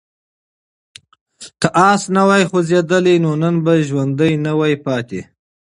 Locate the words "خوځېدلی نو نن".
2.49-3.55